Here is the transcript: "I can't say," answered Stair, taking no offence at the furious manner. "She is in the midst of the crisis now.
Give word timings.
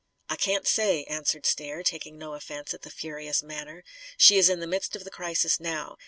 "I 0.31 0.35
can't 0.35 0.65
say," 0.67 1.03
answered 1.03 1.45
Stair, 1.45 1.83
taking 1.83 2.17
no 2.17 2.33
offence 2.33 2.73
at 2.73 2.81
the 2.81 2.89
furious 2.89 3.43
manner. 3.43 3.83
"She 4.17 4.39
is 4.39 4.49
in 4.49 4.59
the 4.59 4.65
midst 4.65 4.95
of 4.95 5.03
the 5.03 5.11
crisis 5.11 5.59
now. 5.59 5.99